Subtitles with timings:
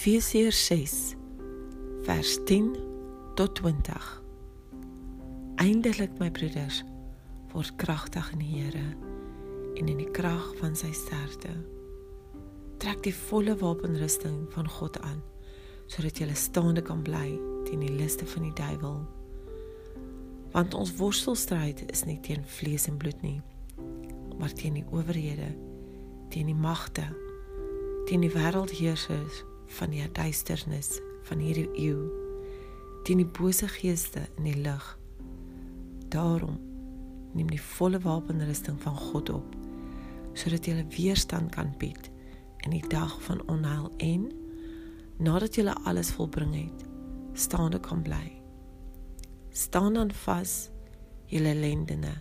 [0.00, 0.92] Efesiërs 6
[2.02, 2.76] vers 10
[3.34, 4.22] tot 20
[5.60, 6.78] Eindelik my broeders
[7.52, 8.84] word kragtig in die Here
[9.76, 11.52] en in die krag van sy sterkte.
[12.80, 15.20] Trek die volle wapenrusting van God aan
[15.84, 17.36] sodat jy staande kan bly
[17.68, 19.04] teen die liste van die duiwel.
[20.56, 23.42] Want ons worstelstryd is nie teen vlees en bloed nie
[24.40, 25.52] maar teen die owerhede
[26.32, 27.04] teen die magte
[28.08, 29.44] teen die wêreldheersers
[29.78, 30.98] van die duisternis
[31.28, 32.08] van hierdie eeu
[33.04, 34.86] teen die bose geeste in die lig
[36.12, 36.58] daarom
[37.34, 39.56] neem die volle wapenrusting van God op
[40.38, 42.10] sodat jy weerstand kan bied
[42.66, 44.28] in die dag van onheil en
[45.20, 46.86] nadat jy alles volbring het
[47.32, 48.42] staande kan bly.
[49.50, 50.70] Staan dan vas
[51.30, 52.14] julle lendene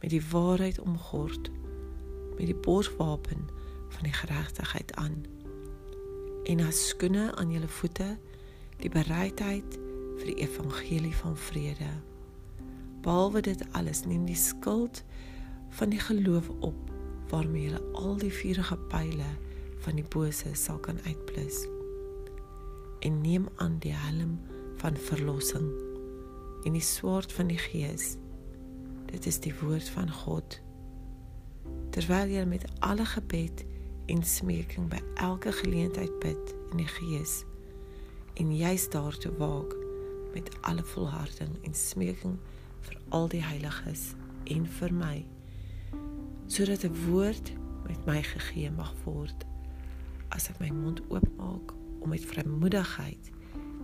[0.00, 1.50] met die waarheid omgord
[2.36, 3.48] met die borswapen
[3.88, 5.22] van die geregtigheid aan
[6.44, 8.08] en as skoene aan julle voete
[8.82, 9.76] die bereidheid
[10.18, 11.90] vir die evangelie van vrede.
[13.02, 15.02] Behalwe dit alles neem die skild
[15.78, 16.90] van die geloof op
[17.30, 19.30] waarmee julle al die vuurige pile
[19.82, 21.64] van die bose sal kan uitblus.
[23.02, 24.38] En neem aan die helm
[24.82, 25.70] van verlossing
[26.66, 28.16] en die swaard van die gees.
[29.10, 30.60] Dit is die woord van God.
[31.92, 33.64] Terwyl jy met alle gebed
[34.12, 37.42] en smeking by elke geleentheid bid in die gees.
[38.36, 39.72] En jy's daar te waak
[40.34, 42.36] met alle volharding en smeking
[42.84, 44.12] vir al die heiliges
[44.52, 45.16] en vir my
[46.46, 47.52] sodat 'n woord
[47.86, 49.46] met my gegee mag word
[50.28, 53.30] as ek my mond oopmaak om met vrymoedigheid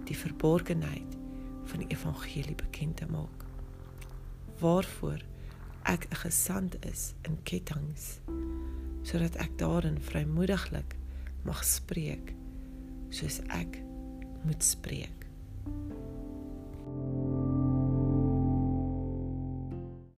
[0.05, 1.17] die verborgenheid
[1.65, 3.45] van die evangelie bekend te maak.
[4.59, 5.21] Waarvoor
[5.83, 8.58] ek 'n gesant is in kettinge
[9.09, 10.97] sodat ek daarin vrymoediglik
[11.49, 12.35] mag spreek
[13.09, 13.79] soos ek
[14.45, 15.25] moet spreek.